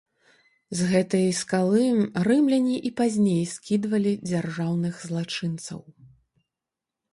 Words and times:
З 0.77 0.85
гэтай 0.91 1.27
скалы 1.39 1.83
рымляне 2.29 2.77
і 2.91 2.93
пазней 3.03 3.39
скідвалі 3.53 4.13
дзяржаўных 4.29 4.93
злачынцаў. 5.07 5.79